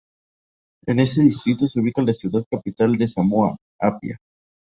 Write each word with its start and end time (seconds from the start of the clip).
En 0.87 0.99
este 0.99 1.21
distrito 1.21 1.67
se 1.67 1.79
ubica 1.79 2.01
la 2.01 2.11
ciudad 2.11 2.43
capital 2.49 2.97
de 2.97 3.05
Samoa, 3.05 3.55
Apia. 3.79 4.17